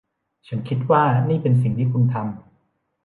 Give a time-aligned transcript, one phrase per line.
[0.47, 2.25] ฉันคิดว่านี่เป็นสิ่งที่คุณทำ